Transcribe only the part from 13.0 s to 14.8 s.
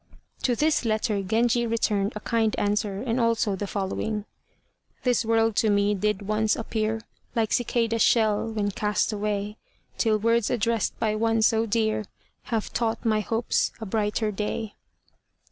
my hopes a brighter day."